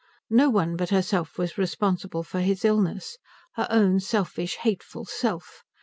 No 0.31 0.49
one 0.49 0.77
but 0.77 0.89
herself 0.89 1.37
was 1.37 1.59
responsible 1.59 2.23
for 2.23 2.39
his 2.39 2.65
illness, 2.65 3.19
her 3.53 3.67
own 3.69 3.99
selfish, 3.99 4.55
hateful 4.55 5.05
self. 5.05 5.63